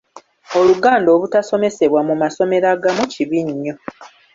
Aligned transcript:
Oluganda 0.59 1.09
obutasomesebwa 1.15 2.01
mu 2.07 2.15
masomero 2.21 2.65
agamu 2.75 3.03
kibi 3.13 3.39
nnyo. 3.47 3.75